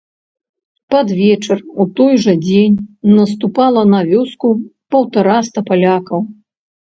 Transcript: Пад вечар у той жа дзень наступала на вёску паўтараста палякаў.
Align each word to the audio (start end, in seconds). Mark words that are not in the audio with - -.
Пад 0.93 1.07
вечар 1.19 1.59
у 1.83 1.85
той 1.99 2.13
жа 2.23 2.33
дзень 2.45 2.79
наступала 3.17 3.83
на 3.93 3.99
вёску 4.11 4.47
паўтараста 4.95 5.59
палякаў. 5.71 6.19